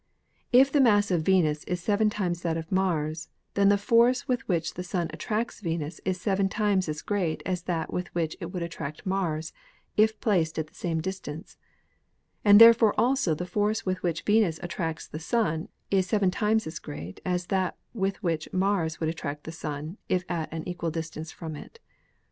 If 0.51 0.71
the 0.71 0.81
mass 0.81 1.11
of 1.11 1.21
Venus 1.21 1.63
is 1.65 1.79
seven 1.79 2.09
times 2.09 2.41
that 2.41 2.57
of 2.57 2.71
Mars, 2.71 3.29
then 3.53 3.69
the 3.69 3.77
force 3.77 4.27
with 4.27 4.41
which 4.49 4.73
the 4.73 4.81
Sun 4.81 5.11
attracts 5.13 5.61
Venus 5.61 6.01
is 6.03 6.19
seven 6.19 6.49
times 6.49 6.89
as 6.89 7.03
great 7.03 7.43
as 7.45 7.61
that 7.65 7.93
with 7.93 8.07
which 8.15 8.35
it 8.39 8.47
would 8.47 8.63
attract 8.63 9.05
Mars 9.05 9.53
if 9.97 10.19
placed 10.19 10.57
at 10.57 10.65
the 10.65 10.73
same 10.73 11.01
distance; 11.01 11.55
and 12.43 12.59
therefore 12.59 12.99
also 12.99 13.35
the 13.35 13.45
force 13.45 13.85
with 13.85 14.01
which 14.01 14.23
Venus 14.23 14.59
attracts 14.63 15.07
the 15.07 15.19
Sun 15.19 15.69
is 15.91 16.07
seven 16.07 16.31
times 16.31 16.65
as 16.65 16.79
great 16.79 17.21
as 17.23 17.45
that 17.53 17.77
with 17.93 18.23
which 18.23 18.51
Mars 18.51 18.99
would 18.99 19.07
attract 19.09 19.43
the 19.43 19.51
Sun 19.51 19.99
if 20.09 20.25
at 20.27 20.51
an 20.51 20.67
equal 20.67 20.89
distance 20.89 21.31
from 21.31 21.55
it. 21.55 21.77